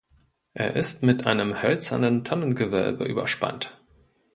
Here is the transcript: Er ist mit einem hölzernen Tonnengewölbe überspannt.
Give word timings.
Er 0.55 0.75
ist 0.75 1.03
mit 1.03 1.27
einem 1.27 1.61
hölzernen 1.61 2.23
Tonnengewölbe 2.23 3.05
überspannt. 3.05 3.79